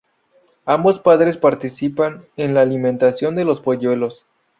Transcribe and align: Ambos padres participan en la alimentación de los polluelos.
Ambos 0.65 0.99
padres 0.99 1.37
participan 1.37 2.25
en 2.35 2.55
la 2.55 2.61
alimentación 2.61 3.35
de 3.35 3.45
los 3.45 3.61
polluelos. 3.61 4.25